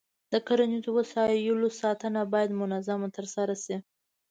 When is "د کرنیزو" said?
0.31-0.89